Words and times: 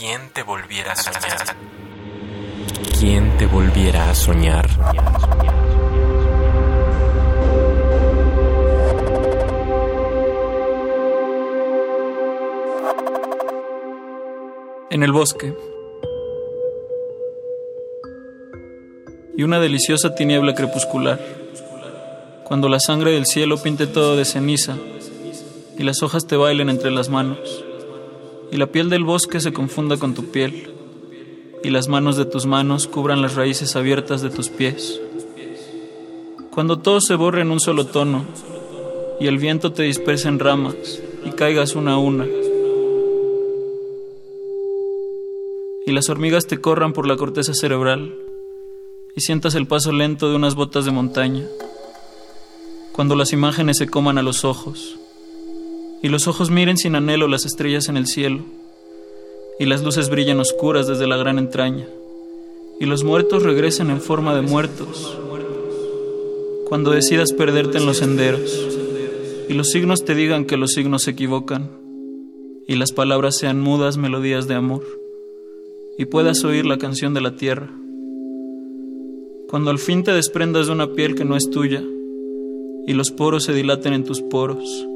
¿Quién 0.00 0.30
te 0.32 0.42
volviera 0.42 0.92
a 0.92 0.96
soñar? 0.96 1.56
¿Quién 2.98 3.36
te 3.36 3.44
volviera 3.44 4.08
a 4.08 4.14
soñar? 4.14 4.66
En 14.88 15.02
el 15.02 15.12
bosque. 15.12 15.54
Y 19.36 19.42
una 19.42 19.60
deliciosa 19.60 20.14
tiniebla 20.14 20.54
crepuscular. 20.54 21.20
Cuando 22.44 22.70
la 22.70 22.80
sangre 22.80 23.10
del 23.10 23.26
cielo 23.26 23.58
pinte 23.58 23.86
todo 23.86 24.16
de 24.16 24.24
ceniza 24.24 24.78
y 25.76 25.82
las 25.82 26.02
hojas 26.02 26.26
te 26.26 26.36
bailen 26.36 26.70
entre 26.70 26.90
las 26.90 27.10
manos 27.10 27.66
y 28.52 28.56
la 28.56 28.66
piel 28.66 28.90
del 28.90 29.04
bosque 29.04 29.40
se 29.40 29.52
confunda 29.52 29.96
con 29.96 30.14
tu 30.14 30.26
piel 30.26 30.70
y 31.62 31.70
las 31.70 31.88
manos 31.88 32.16
de 32.16 32.24
tus 32.24 32.46
manos 32.46 32.86
cubran 32.86 33.22
las 33.22 33.34
raíces 33.34 33.76
abiertas 33.76 34.22
de 34.22 34.30
tus 34.30 34.48
pies. 34.48 35.00
Cuando 36.50 36.78
todo 36.78 37.00
se 37.00 37.14
borre 37.14 37.42
en 37.42 37.50
un 37.50 37.60
solo 37.60 37.86
tono 37.86 38.24
y 39.20 39.26
el 39.26 39.38
viento 39.38 39.72
te 39.72 39.84
disperse 39.84 40.28
en 40.28 40.38
ramas 40.38 41.00
y 41.24 41.30
caigas 41.30 41.74
una 41.74 41.92
a 41.94 41.98
una 41.98 42.26
y 45.86 45.92
las 45.92 46.08
hormigas 46.08 46.46
te 46.46 46.60
corran 46.60 46.92
por 46.92 47.06
la 47.06 47.16
corteza 47.16 47.52
cerebral 47.52 48.14
y 49.16 49.20
sientas 49.20 49.56
el 49.56 49.66
paso 49.66 49.90
lento 49.92 50.30
de 50.30 50.36
unas 50.36 50.54
botas 50.54 50.84
de 50.84 50.92
montaña. 50.92 51.46
Cuando 52.92 53.16
las 53.16 53.32
imágenes 53.32 53.78
se 53.78 53.88
coman 53.88 54.16
a 54.16 54.22
los 54.22 54.44
ojos 54.44 54.99
y 56.02 56.08
los 56.08 56.26
ojos 56.28 56.50
miren 56.50 56.76
sin 56.76 56.94
anhelo 56.94 57.28
las 57.28 57.44
estrellas 57.44 57.88
en 57.88 57.96
el 57.96 58.06
cielo 58.06 58.40
y 59.58 59.66
las 59.66 59.82
luces 59.82 60.08
brillan 60.08 60.40
oscuras 60.40 60.86
desde 60.86 61.06
la 61.06 61.16
gran 61.16 61.38
entraña 61.38 61.86
y 62.78 62.86
los 62.86 63.04
muertos 63.04 63.42
regresen 63.42 63.90
en 63.90 64.00
forma 64.00 64.34
de 64.34 64.40
muertos. 64.40 65.18
Cuando 66.66 66.92
decidas 66.92 67.34
perderte 67.34 67.76
en 67.76 67.84
los 67.84 67.98
senderos 67.98 68.58
y 69.48 69.52
los 69.52 69.70
signos 69.70 70.04
te 70.04 70.14
digan 70.14 70.46
que 70.46 70.56
los 70.56 70.72
signos 70.72 71.02
se 71.02 71.10
equivocan 71.10 71.70
y 72.66 72.76
las 72.76 72.92
palabras 72.92 73.36
sean 73.36 73.60
mudas 73.60 73.98
melodías 73.98 74.48
de 74.48 74.54
amor 74.54 74.86
y 75.98 76.06
puedas 76.06 76.44
oír 76.44 76.64
la 76.64 76.78
canción 76.78 77.12
de 77.12 77.20
la 77.20 77.36
tierra. 77.36 77.68
Cuando 79.48 79.70
al 79.70 79.78
fin 79.78 80.04
te 80.04 80.12
desprendas 80.12 80.68
de 80.68 80.72
una 80.72 80.92
piel 80.94 81.14
que 81.14 81.26
no 81.26 81.36
es 81.36 81.50
tuya 81.50 81.82
y 82.86 82.94
los 82.94 83.10
poros 83.10 83.44
se 83.44 83.52
dilaten 83.52 83.92
en 83.92 84.04
tus 84.04 84.22
poros 84.22 84.86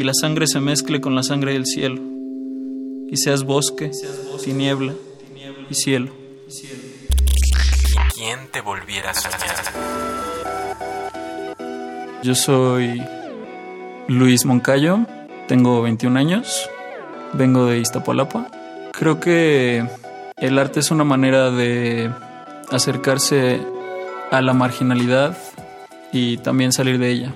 y 0.00 0.02
la 0.02 0.14
sangre 0.14 0.46
se 0.46 0.60
mezcle 0.60 0.98
con 1.02 1.14
la 1.14 1.22
sangre 1.22 1.52
del 1.52 1.66
cielo 1.66 2.00
y 3.10 3.18
seas 3.18 3.44
bosque, 3.44 3.90
tiniebla 4.42 4.94
y 5.68 5.74
cielo. 5.74 6.10
¿Quién 8.14 8.38
te 8.50 8.62
volviera 8.62 9.10
a 9.10 9.14
soñar? 9.14 9.56
Yo 12.22 12.34
soy 12.34 13.02
Luis 14.08 14.46
Moncayo, 14.46 15.00
tengo 15.48 15.82
21 15.82 16.18
años, 16.18 16.70
vengo 17.34 17.66
de 17.66 17.80
Iztapalapa. 17.80 18.50
Creo 18.92 19.20
que 19.20 19.84
el 20.38 20.58
arte 20.58 20.80
es 20.80 20.90
una 20.90 21.04
manera 21.04 21.50
de 21.50 22.10
acercarse 22.70 23.60
a 24.30 24.40
la 24.40 24.54
marginalidad 24.54 25.36
y 26.10 26.38
también 26.38 26.72
salir 26.72 26.98
de 26.98 27.10
ella. 27.10 27.34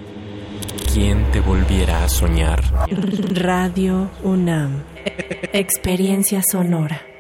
¿Quién 0.94 1.28
te 1.32 1.40
volviera 1.40 2.04
a 2.04 2.08
soñar? 2.08 2.62
Radio 3.32 4.12
UNAM. 4.22 4.84
Experiencia 5.52 6.40
sonora. 6.48 7.13